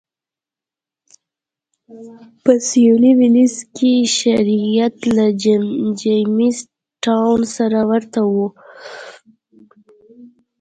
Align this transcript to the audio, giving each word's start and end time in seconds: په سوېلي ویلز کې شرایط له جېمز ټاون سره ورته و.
په 2.43 2.51
سوېلي 2.67 3.11
ویلز 3.19 3.55
کې 3.75 3.93
شرایط 4.17 4.97
له 5.15 5.25
جېمز 6.05 6.57
ټاون 7.03 7.39
سره 7.55 7.79
ورته 7.89 8.21
و. 8.33 8.35